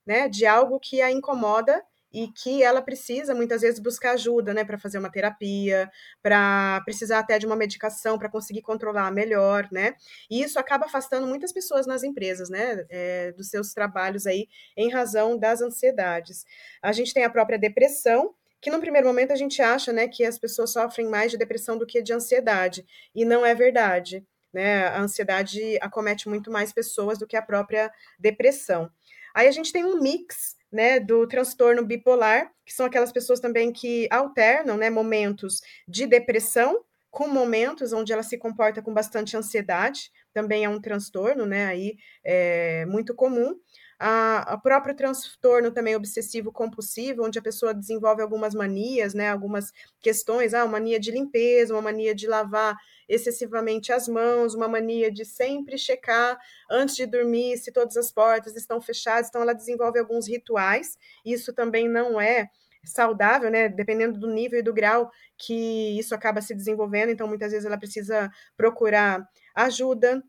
né, 0.06 0.28
de 0.28 0.44
algo 0.44 0.78
que 0.78 1.00
a 1.00 1.10
incomoda 1.10 1.82
e 2.12 2.28
que 2.28 2.62
ela 2.62 2.82
precisa 2.82 3.34
muitas 3.34 3.62
vezes 3.62 3.80
buscar 3.80 4.12
ajuda, 4.12 4.52
né, 4.52 4.64
para 4.64 4.76
fazer 4.76 4.98
uma 4.98 5.10
terapia, 5.10 5.88
para 6.20 6.82
precisar 6.84 7.20
até 7.20 7.38
de 7.38 7.46
uma 7.46 7.56
medicação 7.56 8.18
para 8.18 8.28
conseguir 8.28 8.62
controlar 8.62 9.10
melhor, 9.12 9.68
né? 9.70 9.94
E 10.28 10.42
isso 10.42 10.58
acaba 10.58 10.86
afastando 10.86 11.26
muitas 11.26 11.52
pessoas 11.52 11.86
nas 11.86 12.02
empresas, 12.02 12.50
né, 12.50 12.84
é, 12.90 13.32
dos 13.32 13.48
seus 13.48 13.72
trabalhos 13.72 14.26
aí, 14.26 14.48
em 14.76 14.90
razão 14.90 15.38
das 15.38 15.62
ansiedades. 15.62 16.44
A 16.82 16.92
gente 16.92 17.14
tem 17.14 17.24
a 17.24 17.30
própria 17.30 17.58
depressão, 17.58 18.34
que 18.60 18.70
no 18.70 18.80
primeiro 18.80 19.06
momento 19.06 19.32
a 19.32 19.36
gente 19.36 19.62
acha, 19.62 19.92
né, 19.92 20.06
que 20.06 20.24
as 20.24 20.38
pessoas 20.38 20.72
sofrem 20.72 21.08
mais 21.08 21.30
de 21.30 21.38
depressão 21.38 21.78
do 21.78 21.86
que 21.86 22.02
de 22.02 22.12
ansiedade, 22.12 22.84
e 23.14 23.24
não 23.24 23.44
é 23.44 23.54
verdade. 23.54 24.24
Né? 24.52 24.86
A 24.88 25.00
ansiedade 25.00 25.78
acomete 25.80 26.28
muito 26.28 26.50
mais 26.50 26.72
pessoas 26.72 27.18
do 27.18 27.26
que 27.26 27.36
a 27.36 27.42
própria 27.42 27.90
depressão. 28.18 28.90
Aí 29.34 29.46
a 29.46 29.52
gente 29.52 29.72
tem 29.72 29.84
um 29.84 30.00
mix 30.00 30.56
né, 30.72 31.00
do 31.00 31.26
transtorno 31.26 31.84
bipolar, 31.84 32.50
que 32.64 32.72
são 32.72 32.86
aquelas 32.86 33.12
pessoas 33.12 33.40
também 33.40 33.72
que 33.72 34.08
alternam 34.10 34.76
né, 34.76 34.90
momentos 34.90 35.60
de 35.86 36.06
depressão 36.06 36.84
com 37.10 37.26
momentos 37.26 37.92
onde 37.92 38.12
ela 38.12 38.22
se 38.22 38.38
comporta 38.38 38.80
com 38.80 38.94
bastante 38.94 39.36
ansiedade, 39.36 40.10
também 40.32 40.64
é 40.64 40.68
um 40.68 40.80
transtorno, 40.80 41.44
né, 41.44 41.66
aí 41.66 41.96
é 42.24 42.86
muito 42.86 43.14
comum. 43.14 43.56
A, 44.00 44.54
a 44.54 44.58
próprio 44.58 44.96
transtorno 44.96 45.70
também 45.70 45.94
obsessivo 45.94 46.50
compulsivo, 46.50 47.22
onde 47.24 47.38
a 47.38 47.42
pessoa 47.42 47.74
desenvolve 47.74 48.22
algumas 48.22 48.54
manias, 48.54 49.12
né, 49.12 49.28
algumas 49.30 49.72
questões, 50.00 50.54
ah, 50.54 50.64
uma 50.64 50.72
mania 50.72 50.98
de 50.98 51.10
limpeza, 51.10 51.74
uma 51.74 51.82
mania 51.82 52.14
de 52.14 52.26
lavar 52.26 52.76
excessivamente 53.06 53.92
as 53.92 54.08
mãos, 54.08 54.54
uma 54.54 54.68
mania 54.68 55.12
de 55.12 55.24
sempre 55.24 55.76
checar 55.76 56.38
antes 56.70 56.96
de 56.96 57.04
dormir 57.06 57.58
se 57.58 57.70
todas 57.70 57.96
as 57.96 58.10
portas 58.10 58.56
estão 58.56 58.80
fechadas, 58.80 59.28
então 59.28 59.42
ela 59.42 59.52
desenvolve 59.54 59.98
alguns 59.98 60.26
rituais, 60.26 60.96
isso 61.24 61.52
também 61.52 61.86
não 61.88 62.18
é 62.20 62.48
saudável, 62.84 63.50
né? 63.50 63.68
Dependendo 63.68 64.18
do 64.18 64.26
nível 64.28 64.58
e 64.60 64.62
do 64.62 64.72
grau 64.72 65.10
que 65.36 65.98
isso 65.98 66.14
acaba 66.14 66.40
se 66.40 66.54
desenvolvendo, 66.54 67.10
então 67.10 67.28
muitas 67.28 67.52
vezes 67.52 67.66
ela 67.66 67.76
precisa 67.78 68.30
procurar 68.56 69.22
ajuda. 69.54 70.22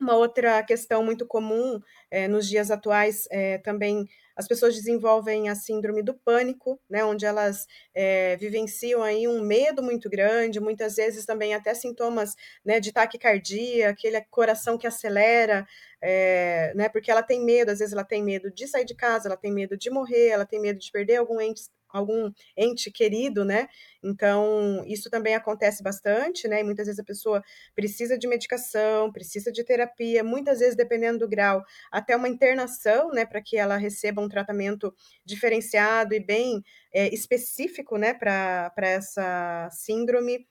Uma 0.00 0.14
outra 0.16 0.62
questão 0.62 1.02
muito 1.04 1.26
comum 1.26 1.80
é, 2.10 2.28
nos 2.28 2.48
dias 2.48 2.70
atuais 2.70 3.26
é, 3.32 3.58
também 3.58 4.06
as 4.36 4.46
pessoas 4.46 4.76
desenvolvem 4.76 5.48
a 5.48 5.56
síndrome 5.56 6.00
do 6.00 6.14
pânico, 6.14 6.80
né, 6.88 7.04
onde 7.04 7.26
elas 7.26 7.66
é, 7.92 8.36
vivenciam 8.36 9.02
aí 9.02 9.26
um 9.26 9.40
medo 9.42 9.82
muito 9.82 10.08
grande, 10.08 10.60
muitas 10.60 10.94
vezes 10.94 11.26
também 11.26 11.52
até 11.54 11.74
sintomas 11.74 12.36
né, 12.64 12.78
de 12.78 12.92
taquicardia, 12.92 13.88
aquele 13.90 14.20
coração 14.30 14.78
que 14.78 14.86
acelera, 14.86 15.66
né, 16.76 16.88
porque 16.88 17.10
ela 17.10 17.22
tem 17.22 17.44
medo, 17.44 17.70
às 17.72 17.80
vezes 17.80 17.92
ela 17.92 18.04
tem 18.04 18.22
medo 18.22 18.48
de 18.52 18.68
sair 18.68 18.84
de 18.84 18.94
casa, 18.94 19.26
ela 19.28 19.36
tem 19.36 19.52
medo 19.52 19.76
de 19.76 19.90
morrer, 19.90 20.28
ela 20.28 20.46
tem 20.46 20.60
medo 20.60 20.78
de 20.78 20.92
perder 20.92 21.16
algum 21.16 21.40
ente 21.40 21.62
algum 21.88 22.30
ente 22.56 22.90
querido, 22.90 23.44
né? 23.44 23.68
Então, 24.02 24.84
isso 24.86 25.10
também 25.10 25.34
acontece 25.34 25.82
bastante, 25.82 26.46
né? 26.46 26.60
E 26.60 26.64
muitas 26.64 26.86
vezes 26.86 27.00
a 27.00 27.04
pessoa 27.04 27.42
precisa 27.74 28.18
de 28.18 28.26
medicação, 28.26 29.10
precisa 29.12 29.50
de 29.50 29.64
terapia, 29.64 30.22
muitas 30.22 30.60
vezes, 30.60 30.76
dependendo 30.76 31.20
do 31.20 31.28
grau, 31.28 31.62
até 31.90 32.16
uma 32.16 32.28
internação, 32.28 33.10
né? 33.10 33.24
Para 33.24 33.42
que 33.42 33.56
ela 33.56 33.76
receba 33.76 34.22
um 34.22 34.28
tratamento 34.28 34.94
diferenciado 35.24 36.14
e 36.14 36.20
bem 36.20 36.62
é, 36.92 37.12
específico, 37.12 37.96
né? 37.96 38.14
Para 38.14 38.72
essa 38.78 39.68
síndrome. 39.70 40.46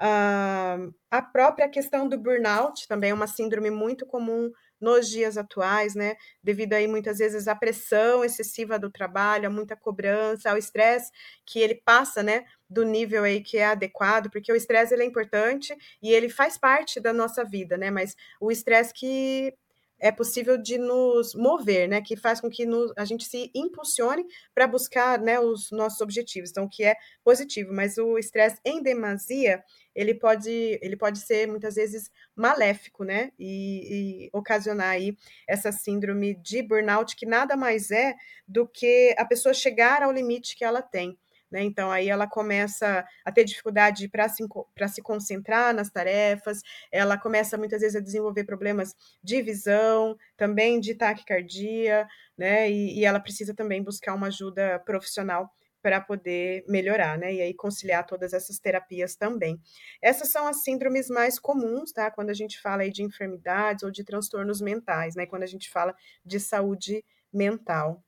Uh, 0.00 0.92
a 1.10 1.22
própria 1.22 1.68
questão 1.68 2.08
do 2.08 2.18
burnout 2.18 2.88
também 2.88 3.10
é 3.10 3.14
uma 3.14 3.28
síndrome 3.28 3.70
muito 3.70 4.04
comum 4.04 4.50
nos 4.82 5.08
dias 5.08 5.38
atuais, 5.38 5.94
né? 5.94 6.16
Devido 6.42 6.74
aí 6.74 6.88
muitas 6.88 7.18
vezes 7.18 7.48
à 7.48 7.54
pressão 7.54 8.24
excessiva 8.24 8.78
do 8.78 8.90
trabalho, 8.90 9.46
a 9.46 9.50
muita 9.50 9.76
cobrança, 9.76 10.50
ao 10.50 10.58
estresse 10.58 11.10
que 11.46 11.60
ele 11.60 11.76
passa, 11.84 12.22
né? 12.22 12.44
Do 12.68 12.84
nível 12.84 13.24
aí 13.24 13.40
que 13.42 13.56
é 13.58 13.66
adequado, 13.66 14.30
porque 14.30 14.52
o 14.52 14.56
estresse 14.56 14.94
ele 14.94 15.02
é 15.04 15.06
importante 15.06 15.74
e 16.02 16.12
ele 16.12 16.28
faz 16.28 16.58
parte 16.58 17.00
da 17.00 17.12
nossa 17.12 17.44
vida, 17.44 17.78
né? 17.78 17.90
Mas 17.90 18.16
o 18.40 18.50
estresse 18.50 18.92
que 18.94 19.54
é 20.02 20.10
possível 20.10 20.58
de 20.58 20.76
nos 20.76 21.32
mover, 21.32 21.88
né? 21.88 22.02
Que 22.02 22.16
faz 22.16 22.40
com 22.40 22.50
que 22.50 22.66
nos, 22.66 22.92
a 22.96 23.04
gente 23.04 23.24
se 23.24 23.52
impulsione 23.54 24.26
para 24.52 24.66
buscar 24.66 25.16
né, 25.20 25.38
os 25.38 25.70
nossos 25.70 26.00
objetivos. 26.00 26.50
Então, 26.50 26.64
o 26.64 26.68
que 26.68 26.82
é 26.82 26.96
positivo, 27.22 27.72
mas 27.72 27.96
o 27.96 28.18
estresse 28.18 28.58
em 28.64 28.82
demasia, 28.82 29.62
ele 29.94 30.12
pode, 30.12 30.50
ele 30.82 30.96
pode 30.96 31.20
ser 31.20 31.46
muitas 31.46 31.76
vezes 31.76 32.10
maléfico, 32.34 33.04
né? 33.04 33.30
E, 33.38 34.26
e 34.26 34.30
ocasionar 34.32 34.88
aí 34.88 35.16
essa 35.48 35.70
síndrome 35.70 36.34
de 36.34 36.62
burnout, 36.62 37.14
que 37.14 37.24
nada 37.24 37.56
mais 37.56 37.92
é 37.92 38.16
do 38.46 38.66
que 38.66 39.14
a 39.16 39.24
pessoa 39.24 39.54
chegar 39.54 40.02
ao 40.02 40.10
limite 40.10 40.56
que 40.56 40.64
ela 40.64 40.82
tem. 40.82 41.16
Né? 41.52 41.62
Então, 41.62 41.90
aí 41.90 42.08
ela 42.08 42.26
começa 42.26 43.06
a 43.22 43.30
ter 43.30 43.44
dificuldade 43.44 44.08
para 44.08 44.26
se, 44.26 44.42
se 44.88 45.02
concentrar 45.02 45.74
nas 45.74 45.90
tarefas, 45.90 46.62
ela 46.90 47.18
começa 47.18 47.58
muitas 47.58 47.82
vezes 47.82 47.94
a 47.94 48.00
desenvolver 48.00 48.44
problemas 48.44 48.96
de 49.22 49.42
visão, 49.42 50.16
também 50.34 50.80
de 50.80 50.94
taquicardia, 50.94 52.08
né? 52.38 52.70
E, 52.70 53.00
e 53.00 53.04
ela 53.04 53.20
precisa 53.20 53.54
também 53.54 53.82
buscar 53.82 54.14
uma 54.14 54.28
ajuda 54.28 54.78
profissional 54.78 55.52
para 55.82 56.00
poder 56.00 56.64
melhorar, 56.66 57.18
né? 57.18 57.34
E 57.34 57.42
aí 57.42 57.52
conciliar 57.52 58.06
todas 58.06 58.32
essas 58.32 58.58
terapias 58.58 59.14
também. 59.14 59.60
Essas 60.00 60.30
são 60.30 60.46
as 60.46 60.62
síndromes 60.62 61.08
mais 61.08 61.38
comuns, 61.38 61.92
tá? 61.92 62.10
Quando 62.10 62.30
a 62.30 62.34
gente 62.34 62.58
fala 62.60 62.82
aí 62.82 62.90
de 62.90 63.02
enfermidades 63.02 63.82
ou 63.82 63.90
de 63.90 64.04
transtornos 64.04 64.62
mentais, 64.62 65.14
né? 65.14 65.26
Quando 65.26 65.42
a 65.42 65.46
gente 65.46 65.68
fala 65.68 65.94
de 66.24 66.40
saúde 66.40 67.04
mental. 67.30 68.02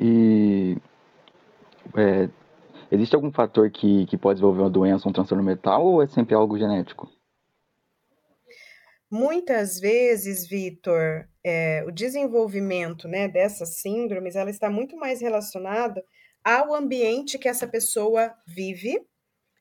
E 0.00 0.76
é, 1.98 2.30
existe 2.90 3.14
algum 3.14 3.32
fator 3.32 3.70
que, 3.70 4.06
que 4.06 4.16
pode 4.16 4.36
desenvolver 4.36 4.62
uma 4.62 4.70
doença, 4.70 5.08
um 5.08 5.12
transtorno 5.12 5.42
mental, 5.42 5.84
ou 5.84 6.02
é 6.02 6.06
sempre 6.06 6.34
algo 6.34 6.58
genético? 6.58 7.10
Muitas 9.10 9.80
vezes, 9.80 10.46
Vitor, 10.46 11.26
é, 11.42 11.82
o 11.86 11.90
desenvolvimento 11.90 13.08
né, 13.08 13.26
dessas 13.26 13.76
síndromes, 13.76 14.36
ela 14.36 14.50
está 14.50 14.68
muito 14.68 14.96
mais 14.98 15.22
relacionada 15.22 16.04
ao 16.44 16.74
ambiente 16.74 17.38
que 17.38 17.48
essa 17.48 17.66
pessoa 17.66 18.34
vive, 18.46 19.00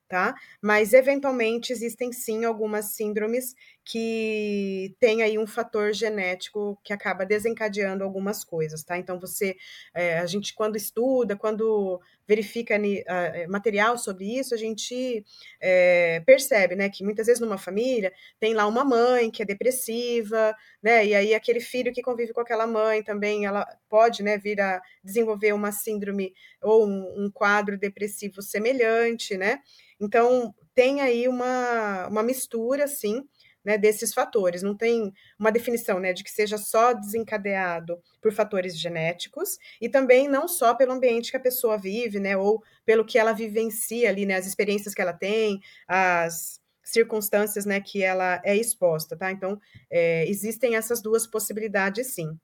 tá? 0.09 0.35
Mas 0.61 0.91
eventualmente 0.91 1.71
existem 1.71 2.11
sim 2.11 2.43
algumas 2.43 2.95
síndromes 2.95 3.53
que 3.89 4.93
têm 4.99 5.21
aí 5.21 5.39
um 5.39 5.47
fator 5.47 5.93
genético 5.93 6.77
que 6.83 6.91
acaba 6.91 7.25
desencadeando 7.25 8.03
algumas 8.03 8.43
coisas, 8.43 8.83
tá? 8.83 8.97
Então 8.97 9.17
você, 9.17 9.55
é, 9.93 10.19
a 10.19 10.25
gente 10.25 10.53
quando 10.53 10.75
estuda, 10.75 11.37
quando 11.37 12.01
verifica 12.27 12.77
uh, 12.77 13.49
material 13.49 13.97
sobre 13.97 14.37
isso, 14.37 14.53
a 14.53 14.57
gente 14.57 15.23
é, 15.61 16.19
percebe, 16.25 16.75
né, 16.75 16.89
que 16.89 17.01
muitas 17.01 17.27
vezes 17.27 17.39
numa 17.39 17.57
família 17.57 18.11
tem 18.37 18.53
lá 18.53 18.67
uma 18.67 18.83
mãe 18.83 19.31
que 19.31 19.41
é 19.41 19.45
depressiva, 19.45 20.53
né, 20.83 21.05
e 21.05 21.15
aí 21.15 21.33
aquele 21.33 21.61
filho 21.61 21.93
que 21.93 22.01
convive 22.01 22.33
com 22.33 22.41
aquela 22.41 22.67
mãe 22.67 23.01
também, 23.01 23.45
ela 23.45 23.65
pode, 23.87 24.21
né, 24.21 24.37
vir 24.37 24.59
a 24.59 24.81
desenvolver 25.01 25.53
uma 25.53 25.71
síndrome 25.71 26.33
ou 26.61 26.85
um, 26.85 27.25
um 27.25 27.31
quadro 27.31 27.77
depressivo 27.77 28.41
semelhante, 28.41 29.37
né, 29.37 29.61
então, 29.99 30.53
tem 30.75 31.01
aí 31.01 31.27
uma, 31.27 32.07
uma 32.07 32.23
mistura, 32.23 32.83
assim, 32.83 33.27
né, 33.67 33.77
desses 33.77 34.13
fatores. 34.13 34.63
Não 34.63 34.73
tem 34.73 35.13
uma 35.37 35.51
definição 35.51 35.99
né, 35.99 36.13
de 36.13 36.23
que 36.23 36.31
seja 36.31 36.57
só 36.57 36.93
desencadeado 36.93 38.01
por 38.21 38.31
fatores 38.31 38.79
genéticos 38.79 39.57
e 39.81 39.89
também 39.89 40.29
não 40.29 40.47
só 40.47 40.73
pelo 40.73 40.93
ambiente 40.93 41.31
que 41.31 41.35
a 41.35 41.41
pessoa 41.41 41.77
vive, 41.77 42.17
né, 42.17 42.37
ou 42.37 42.63
pelo 42.85 43.03
que 43.03 43.19
ela 43.19 43.33
vivencia 43.33 44.07
ali, 44.07 44.25
né, 44.25 44.35
as 44.35 44.47
experiências 44.47 44.93
que 44.93 45.01
ela 45.01 45.11
tem, 45.11 45.59
as 45.85 46.61
circunstâncias 46.81 47.65
né, 47.65 47.81
que 47.81 48.01
ela 48.01 48.41
é 48.45 48.55
exposta, 48.55 49.17
tá? 49.17 49.29
Então, 49.29 49.59
é, 49.91 50.25
existem 50.29 50.77
essas 50.77 51.01
duas 51.01 51.27
possibilidades, 51.27 52.13
sim. 52.15 52.39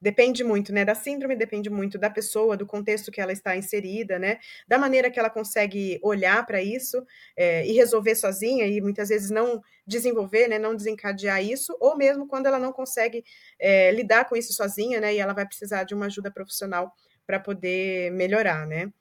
Depende 0.00 0.44
muito, 0.44 0.72
né, 0.72 0.84
da 0.84 0.94
síndrome, 0.94 1.34
depende 1.34 1.70
muito 1.70 1.98
da 1.98 2.10
pessoa, 2.10 2.56
do 2.56 2.66
contexto 2.66 3.10
que 3.10 3.20
ela 3.20 3.32
está 3.32 3.56
inserida, 3.56 4.18
né, 4.18 4.38
da 4.68 4.78
maneira 4.78 5.10
que 5.10 5.18
ela 5.18 5.30
consegue 5.30 5.98
olhar 6.02 6.44
para 6.44 6.62
isso 6.62 7.02
é, 7.34 7.66
e 7.66 7.72
resolver 7.72 8.14
sozinha 8.14 8.66
e 8.66 8.80
muitas 8.80 9.08
vezes 9.08 9.30
não 9.30 9.62
desenvolver, 9.86 10.48
né, 10.48 10.58
não 10.58 10.76
desencadear 10.76 11.42
isso, 11.42 11.74
ou 11.80 11.96
mesmo 11.96 12.26
quando 12.26 12.46
ela 12.46 12.58
não 12.58 12.72
consegue 12.72 13.24
é, 13.58 13.90
lidar 13.92 14.28
com 14.28 14.36
isso 14.36 14.52
sozinha, 14.52 15.00
né, 15.00 15.14
e 15.14 15.18
ela 15.18 15.32
vai 15.32 15.46
precisar 15.46 15.84
de 15.84 15.94
uma 15.94 16.06
ajuda 16.06 16.30
profissional 16.30 16.92
para 17.26 17.40
poder 17.40 18.12
melhorar, 18.12 18.66
né. 18.66 18.92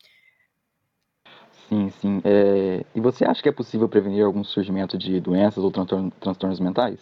Sim, 1.68 1.92
sim. 2.00 2.22
É... 2.24 2.86
E 2.94 3.02
você 3.02 3.26
acha 3.26 3.42
que 3.42 3.50
é 3.50 3.52
possível 3.52 3.90
prevenir 3.90 4.24
algum 4.24 4.44
surgimento 4.44 4.98
de 4.98 5.20
doenças 5.20 5.64
ou 5.64 5.72
transtornos 5.72 6.60
mentais? 6.60 7.00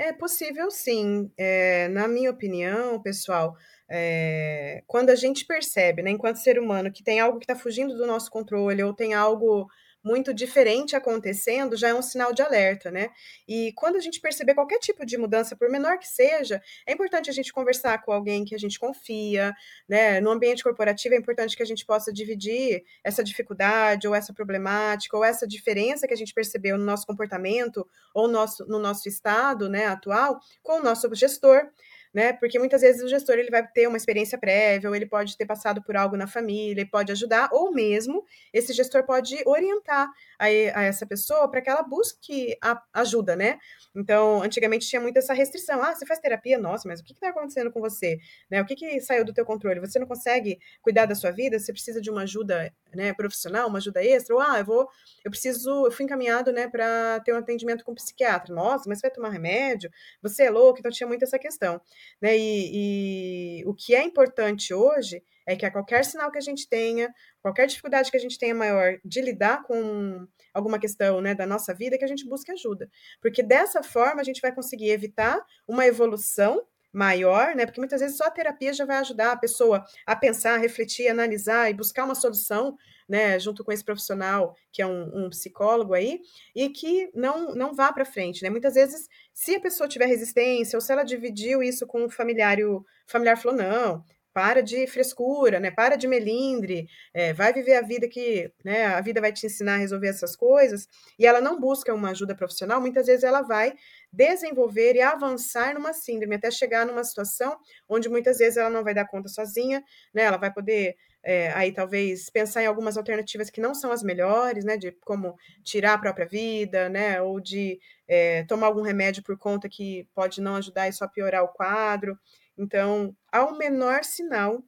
É 0.00 0.14
possível 0.14 0.70
sim. 0.70 1.30
É, 1.36 1.86
na 1.88 2.08
minha 2.08 2.30
opinião, 2.30 2.98
pessoal, 3.02 3.54
é, 3.86 4.82
quando 4.86 5.10
a 5.10 5.14
gente 5.14 5.44
percebe, 5.44 6.00
né, 6.02 6.10
enquanto 6.10 6.36
ser 6.36 6.58
humano, 6.58 6.90
que 6.90 7.04
tem 7.04 7.20
algo 7.20 7.38
que 7.38 7.44
está 7.44 7.54
fugindo 7.54 7.94
do 7.94 8.06
nosso 8.06 8.30
controle 8.30 8.82
ou 8.82 8.94
tem 8.94 9.12
algo 9.12 9.68
muito 10.02 10.32
diferente 10.32 10.96
acontecendo, 10.96 11.76
já 11.76 11.88
é 11.88 11.94
um 11.94 12.02
sinal 12.02 12.32
de 12.32 12.42
alerta, 12.42 12.90
né? 12.90 13.10
E 13.46 13.72
quando 13.74 13.96
a 13.96 14.00
gente 14.00 14.20
perceber 14.20 14.54
qualquer 14.54 14.78
tipo 14.78 15.04
de 15.04 15.16
mudança, 15.18 15.56
por 15.56 15.68
menor 15.70 15.98
que 15.98 16.08
seja, 16.08 16.60
é 16.86 16.92
importante 16.92 17.30
a 17.30 17.32
gente 17.32 17.52
conversar 17.52 18.02
com 18.02 18.12
alguém 18.12 18.44
que 18.44 18.54
a 18.54 18.58
gente 18.58 18.78
confia, 18.78 19.52
né? 19.88 20.20
No 20.20 20.30
ambiente 20.30 20.62
corporativo 20.62 21.14
é 21.14 21.18
importante 21.18 21.56
que 21.56 21.62
a 21.62 21.66
gente 21.66 21.84
possa 21.84 22.12
dividir 22.12 22.82
essa 23.04 23.22
dificuldade 23.22 24.08
ou 24.08 24.14
essa 24.14 24.32
problemática 24.32 25.16
ou 25.16 25.24
essa 25.24 25.46
diferença 25.46 26.06
que 26.06 26.14
a 26.14 26.16
gente 26.16 26.34
percebeu 26.34 26.78
no 26.78 26.84
nosso 26.84 27.06
comportamento 27.06 27.86
ou 28.14 28.26
no 28.26 28.32
nosso, 28.32 28.66
no 28.66 28.78
nosso 28.78 29.08
estado, 29.08 29.68
né, 29.68 29.86
atual, 29.86 30.40
com 30.62 30.80
o 30.80 30.82
nosso 30.82 31.12
gestor 31.14 31.68
né? 32.12 32.32
Porque 32.32 32.58
muitas 32.58 32.80
vezes 32.80 33.02
o 33.02 33.08
gestor 33.08 33.36
ele 33.36 33.50
vai 33.50 33.66
ter 33.66 33.86
uma 33.86 33.96
experiência 33.96 34.36
prévia, 34.38 34.88
ou 34.88 34.96
ele 34.96 35.06
pode 35.06 35.36
ter 35.36 35.46
passado 35.46 35.82
por 35.82 35.96
algo 35.96 36.16
na 36.16 36.26
família, 36.26 36.80
ele 36.82 36.90
pode 36.90 37.12
ajudar, 37.12 37.48
ou 37.52 37.72
mesmo 37.72 38.24
esse 38.52 38.72
gestor 38.72 39.04
pode 39.04 39.36
orientar 39.46 40.08
a, 40.38 40.44
a 40.46 40.82
essa 40.82 41.06
pessoa 41.06 41.50
para 41.50 41.60
que 41.60 41.70
ela 41.70 41.82
busque 41.82 42.56
a 42.62 42.82
ajuda, 42.94 43.36
né? 43.36 43.58
Então, 43.94 44.42
antigamente 44.42 44.88
tinha 44.88 45.00
muito 45.00 45.18
essa 45.18 45.34
restrição. 45.34 45.82
Ah, 45.82 45.94
você 45.94 46.06
faz 46.06 46.20
terapia? 46.20 46.58
Nossa, 46.58 46.88
mas 46.88 47.00
o 47.00 47.04
que 47.04 47.12
está 47.12 47.28
acontecendo 47.28 47.70
com 47.72 47.80
você? 47.80 48.18
Né? 48.50 48.60
O 48.60 48.64
que, 48.66 48.74
que 48.74 49.00
saiu 49.00 49.24
do 49.24 49.32
teu 49.32 49.44
controle? 49.44 49.80
Você 49.80 49.98
não 49.98 50.06
consegue 50.06 50.58
cuidar 50.82 51.06
da 51.06 51.14
sua 51.14 51.30
vida? 51.30 51.58
Você 51.58 51.72
precisa 51.72 52.00
de 52.00 52.10
uma 52.10 52.22
ajuda 52.22 52.72
né, 52.94 53.12
profissional, 53.12 53.68
uma 53.68 53.78
ajuda 53.78 54.04
extra, 54.04 54.34
ou 54.34 54.40
ah, 54.40 54.58
eu 54.58 54.64
vou, 54.64 54.88
eu 55.24 55.30
preciso, 55.30 55.86
eu 55.86 55.90
fui 55.90 56.04
encaminhado, 56.04 56.52
né, 56.52 56.68
para 56.68 57.20
ter 57.20 57.32
um 57.32 57.36
atendimento 57.36 57.84
com 57.84 57.92
um 57.92 57.94
psiquiatra. 57.94 58.54
Nossa, 58.54 58.88
mas 58.88 58.98
você 58.98 59.08
vai 59.08 59.10
tomar 59.10 59.30
remédio? 59.30 59.90
Você 60.22 60.44
é 60.44 60.50
louco? 60.50 60.78
Então 60.78 60.90
tinha 60.90 61.06
muito 61.06 61.22
essa 61.24 61.38
questão, 61.38 61.80
né? 62.20 62.36
E, 62.36 63.60
e 63.60 63.64
o 63.66 63.74
que 63.74 63.94
é 63.94 64.02
importante 64.02 64.72
hoje 64.74 65.22
é 65.46 65.56
que 65.56 65.66
a 65.66 65.70
qualquer 65.70 66.04
sinal 66.04 66.30
que 66.30 66.38
a 66.38 66.42
gente 66.42 66.68
tenha, 66.68 67.12
qualquer 67.42 67.66
dificuldade 67.66 68.10
que 68.10 68.16
a 68.16 68.20
gente 68.20 68.38
tenha 68.38 68.54
maior 68.54 68.98
de 69.04 69.20
lidar 69.20 69.62
com 69.64 70.26
alguma 70.54 70.78
questão, 70.78 71.20
né, 71.20 71.34
da 71.34 71.46
nossa 71.46 71.74
vida, 71.74 71.98
que 71.98 72.04
a 72.04 72.08
gente 72.08 72.28
busque 72.28 72.52
ajuda, 72.52 72.88
porque 73.20 73.42
dessa 73.42 73.82
forma 73.82 74.20
a 74.20 74.24
gente 74.24 74.40
vai 74.40 74.54
conseguir 74.54 74.90
evitar 74.90 75.40
uma 75.66 75.86
evolução 75.86 76.64
maior, 76.92 77.54
né? 77.54 77.66
Porque 77.66 77.80
muitas 77.80 78.00
vezes 78.00 78.16
só 78.16 78.24
a 78.24 78.30
terapia 78.30 78.72
já 78.72 78.84
vai 78.84 78.96
ajudar 78.96 79.32
a 79.32 79.36
pessoa 79.36 79.84
a 80.04 80.16
pensar, 80.16 80.56
refletir, 80.58 81.08
analisar 81.08 81.70
e 81.70 81.74
buscar 81.74 82.04
uma 82.04 82.14
solução, 82.14 82.76
né? 83.10 83.38
Junto 83.40 83.64
com 83.64 83.72
esse 83.72 83.84
profissional 83.84 84.54
que 84.72 84.80
é 84.80 84.86
um, 84.86 85.26
um 85.26 85.30
psicólogo 85.30 85.94
aí 85.94 86.20
e 86.54 86.68
que 86.68 87.10
não 87.12 87.54
não 87.54 87.74
vá 87.74 87.92
para 87.92 88.04
frente, 88.04 88.42
né? 88.42 88.50
Muitas 88.50 88.74
vezes, 88.74 89.08
se 89.34 89.56
a 89.56 89.60
pessoa 89.60 89.88
tiver 89.88 90.06
resistência 90.06 90.76
ou 90.76 90.80
se 90.80 90.92
ela 90.92 91.02
dividiu 91.02 91.62
isso 91.62 91.86
com 91.86 92.04
o 92.04 92.10
familiar, 92.10 92.58
o 92.60 92.84
familiar 93.06 93.36
falou 93.36 93.58
não, 93.58 94.04
para 94.32 94.62
de 94.62 94.86
frescura, 94.86 95.58
né? 95.58 95.70
Para 95.70 95.96
de 95.96 96.06
melindre, 96.06 96.86
é, 97.12 97.32
vai 97.32 97.52
viver 97.52 97.74
a 97.74 97.82
vida 97.82 98.08
que, 98.08 98.52
né? 98.64 98.86
A 98.86 99.00
vida 99.00 99.20
vai 99.20 99.32
te 99.32 99.44
ensinar 99.46 99.74
a 99.74 99.78
resolver 99.78 100.08
essas 100.08 100.36
coisas. 100.36 100.86
E 101.18 101.26
ela 101.26 101.40
não 101.40 101.58
busca 101.58 101.92
uma 101.92 102.10
ajuda 102.10 102.34
profissional. 102.34 102.80
Muitas 102.80 103.06
vezes 103.06 103.24
ela 103.24 103.42
vai 103.42 103.74
desenvolver 104.12 104.94
e 104.94 105.00
avançar 105.00 105.74
numa 105.74 105.92
síndrome 105.92 106.36
até 106.36 106.50
chegar 106.50 106.86
numa 106.86 107.02
situação 107.02 107.56
onde 107.88 108.08
muitas 108.08 108.38
vezes 108.38 108.56
ela 108.56 108.70
não 108.70 108.84
vai 108.84 108.94
dar 108.94 109.06
conta 109.06 109.28
sozinha, 109.28 109.82
né? 110.14 110.22
Ela 110.22 110.36
vai 110.36 110.52
poder 110.52 110.96
é, 111.22 111.52
aí 111.52 111.72
talvez 111.72 112.30
pensar 112.30 112.62
em 112.62 112.66
algumas 112.66 112.96
alternativas 112.96 113.50
que 113.50 113.60
não 113.60 113.74
são 113.74 113.92
as 113.92 114.02
melhores, 114.02 114.64
né? 114.64 114.76
De 114.76 114.92
como 114.92 115.36
tirar 115.62 115.94
a 115.94 115.98
própria 115.98 116.26
vida, 116.26 116.88
né? 116.88 117.20
Ou 117.20 117.40
de 117.40 117.78
é, 118.08 118.44
tomar 118.44 118.66
algum 118.66 118.82
remédio 118.82 119.22
por 119.22 119.36
conta 119.38 119.68
que 119.68 120.08
pode 120.14 120.40
não 120.40 120.56
ajudar 120.56 120.88
e 120.88 120.92
só 120.92 121.06
piorar 121.06 121.44
o 121.44 121.48
quadro. 121.48 122.18
Então, 122.56 123.14
ao 123.30 123.56
menor 123.56 124.04
sinal, 124.04 124.62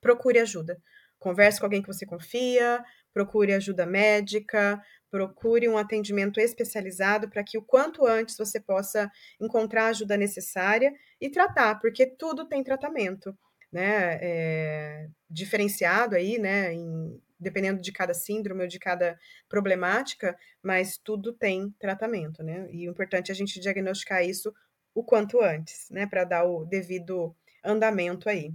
procure 0.00 0.38
ajuda. 0.38 0.80
Converse 1.18 1.60
com 1.60 1.66
alguém 1.66 1.82
que 1.82 1.88
você 1.88 2.06
confia, 2.06 2.82
procure 3.12 3.52
ajuda 3.52 3.84
médica, 3.84 4.82
procure 5.10 5.68
um 5.68 5.76
atendimento 5.76 6.40
especializado 6.40 7.28
para 7.28 7.42
que 7.44 7.58
o 7.58 7.62
quanto 7.62 8.06
antes 8.06 8.36
você 8.36 8.60
possa 8.60 9.10
encontrar 9.40 9.86
a 9.86 9.88
ajuda 9.88 10.16
necessária 10.16 10.92
e 11.20 11.28
tratar, 11.28 11.78
porque 11.80 12.06
tudo 12.06 12.46
tem 12.46 12.62
tratamento, 12.62 13.36
né? 13.72 14.18
É, 14.20 15.08
diferenciado 15.28 16.16
aí, 16.16 16.38
né? 16.38 16.72
Em, 16.72 17.20
dependendo 17.38 17.80
de 17.80 17.90
cada 17.90 18.12
síndrome 18.12 18.62
ou 18.62 18.68
de 18.68 18.78
cada 18.78 19.18
problemática, 19.48 20.36
mas 20.62 20.98
tudo 20.98 21.32
tem 21.32 21.74
tratamento, 21.78 22.42
né? 22.42 22.68
E 22.70 22.86
o 22.86 22.90
importante 22.90 23.30
é 23.30 23.32
a 23.32 23.36
gente 23.36 23.58
diagnosticar 23.58 24.22
isso 24.22 24.52
o 24.94 25.02
quanto 25.02 25.40
antes, 25.40 25.88
né, 25.90 26.06
para 26.06 26.24
dar 26.24 26.44
o 26.44 26.64
devido 26.64 27.34
andamento 27.64 28.28
aí. 28.28 28.52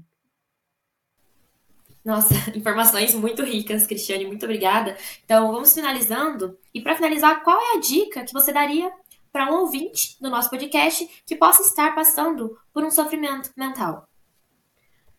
Nossa, 2.03 2.33
informações 2.55 3.15
muito 3.15 3.43
ricas, 3.43 3.87
Cristiane, 3.87 4.27
muito 4.27 4.45
obrigada. 4.45 4.95
Então, 5.23 5.51
vamos 5.51 5.73
finalizando. 5.73 6.57
E 6.73 6.81
para 6.81 6.95
finalizar, 6.95 7.43
qual 7.43 7.59
é 7.59 7.77
a 7.77 7.79
dica 7.79 8.23
que 8.23 8.33
você 8.33 8.53
daria 8.53 8.91
para 9.31 9.51
um 9.51 9.61
ouvinte 9.61 10.15
do 10.21 10.29
nosso 10.29 10.49
podcast 10.49 11.23
que 11.25 11.35
possa 11.35 11.63
estar 11.63 11.95
passando 11.95 12.57
por 12.71 12.83
um 12.83 12.91
sofrimento 12.91 13.51
mental? 13.57 14.07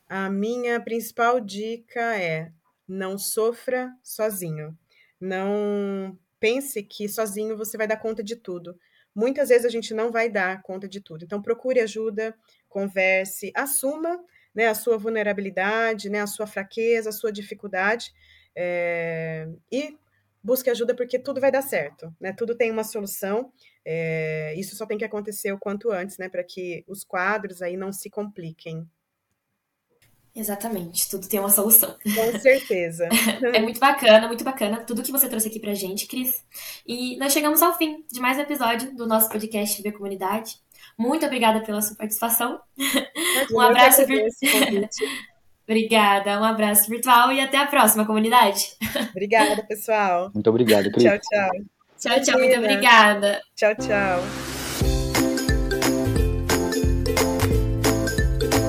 A 0.09 0.31
minha 0.31 0.81
principal 0.81 1.41
dica 1.41 2.17
é: 2.19 2.53
não 2.87 3.19
sofra 3.19 3.93
sozinho. 4.03 4.77
Não 5.21 6.19
pense 6.39 6.83
que 6.83 7.09
sozinho 7.09 7.57
você 7.57 7.77
vai 7.77 7.87
dar 7.87 7.97
conta 7.97 8.23
de 8.23 8.37
tudo 8.37 8.79
muitas 9.17 9.49
vezes 9.49 9.65
a 9.65 9.71
gente 9.71 9.95
não 9.95 10.13
vai 10.13 10.29
dar 10.29 10.61
conta 10.61 10.87
de 10.87 11.01
tudo. 11.01 11.25
Então, 11.25 11.41
procure 11.41 11.81
ajuda, 11.81 12.35
converse, 12.69 13.51
assuma 13.57 14.23
né, 14.55 14.69
a 14.69 14.75
sua 14.75 14.99
vulnerabilidade, 14.99 16.11
né, 16.11 16.21
a 16.21 16.27
sua 16.27 16.47
fraqueza, 16.47 17.09
a 17.09 17.13
sua 17.13 17.33
dificuldade 17.33 18.13
é, 18.55 19.49
e 19.73 19.97
busque 20.43 20.69
ajuda 20.69 20.95
porque 20.95 21.19
tudo 21.19 21.41
vai 21.41 21.51
dar 21.51 21.63
certo, 21.63 22.15
né? 22.21 22.33
Tudo 22.33 22.55
tem 22.55 22.71
uma 22.71 22.85
solução. 22.85 23.53
É, 23.85 24.55
isso 24.57 24.77
só 24.77 24.87
tem 24.87 24.97
que 24.97 25.05
acontecer 25.05 25.51
o 25.51 25.59
quanto 25.59 25.91
antes, 25.91 26.19
né, 26.19 26.29
para 26.29 26.45
que 26.45 26.85
os 26.87 27.03
quadros 27.03 27.63
aí 27.63 27.77
não 27.77 27.93
se 27.93 28.11
compliquem. 28.11 28.87
Exatamente, 30.37 31.09
tudo 31.09 31.27
tem 31.27 31.41
uma 31.41 31.49
solução. 31.49 31.97
Com 32.03 32.39
certeza. 32.39 33.09
é 33.55 33.59
muito 33.59 33.81
bacana, 33.81 34.27
muito 34.27 34.45
bacana 34.45 34.77
tudo 34.85 35.03
que 35.03 35.11
você 35.11 35.31
trouxe 35.31 35.49
aqui 35.49 35.59
pra 35.59 35.73
gente, 35.73 36.07
Cris. 36.07 36.45
E 36.87 37.17
nós 37.17 37.33
chegamos 37.33 37.63
ao 37.63 37.77
fim 37.79 38.05
de 38.13 38.21
mais 38.21 38.37
um 38.37 38.43
episódio 38.43 38.95
do 38.95 39.07
nosso 39.07 39.31
podcast 39.31 39.79
Viver 39.79 39.97
Comunidade. 39.97 40.57
Muito 40.99 41.25
obrigada 41.25 41.61
pela 41.61 41.81
sua 41.81 41.97
participação. 41.97 42.61
um 43.51 43.61
abraço 43.61 44.05
virtual. 44.07 44.89
Obrigada, 45.69 46.41
um 46.41 46.45
abraço 46.45 46.89
virtual 46.89 47.33
e 47.33 47.41
até 47.41 47.59
a 47.59 47.67
próxima, 47.67 48.07
comunidade. 48.07 48.77
Obrigada, 49.11 49.65
pessoal. 49.67 50.31
Muito 50.33 50.49
obrigado, 50.49 50.93
Cris. 50.93 51.03
Tchau, 51.03 51.19
tchau. 51.19 51.51
Tchau, 51.99 52.23
tchau, 52.23 52.39
muito 52.39 52.57
obrigada. 52.57 53.41
Tchau, 53.57 53.75
tchau. 53.75 54.46